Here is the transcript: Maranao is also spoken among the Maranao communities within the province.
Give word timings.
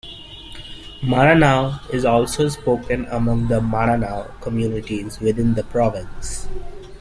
Maranao 1.03 1.79
is 1.93 2.05
also 2.05 2.47
spoken 2.49 3.05
among 3.11 3.49
the 3.49 3.59
Maranao 3.59 4.41
communities 4.41 5.19
within 5.19 5.53
the 5.53 5.63
province. 5.65 6.47